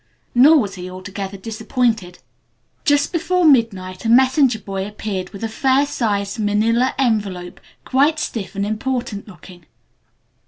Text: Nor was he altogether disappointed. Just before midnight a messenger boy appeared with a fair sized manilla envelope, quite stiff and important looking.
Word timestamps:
Nor 0.33 0.57
was 0.57 0.73
he 0.73 0.89
altogether 0.89 1.37
disappointed. 1.37 2.17
Just 2.85 3.11
before 3.11 3.45
midnight 3.45 4.03
a 4.03 4.09
messenger 4.09 4.57
boy 4.57 4.87
appeared 4.87 5.29
with 5.29 5.43
a 5.43 5.47
fair 5.47 5.85
sized 5.85 6.39
manilla 6.39 6.95
envelope, 6.97 7.59
quite 7.85 8.17
stiff 8.17 8.55
and 8.55 8.65
important 8.65 9.27
looking. 9.27 9.67